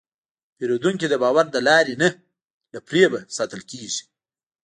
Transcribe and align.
پیرودونکی 0.55 1.07
د 1.09 1.15
باور 1.23 1.45
له 1.55 1.61
لارې 1.67 1.95
نه، 2.01 2.09
له 2.73 2.79
فریب 2.87 3.11
نه 3.17 3.21
ساتل 3.37 3.61
کېږي. 3.71 4.03